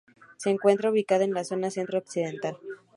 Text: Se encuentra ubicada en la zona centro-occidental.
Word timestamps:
Se 0.37 0.49
encuentra 0.49 0.89
ubicada 0.89 1.25
en 1.25 1.33
la 1.35 1.43
zona 1.43 1.69
centro-occidental. 1.69 2.57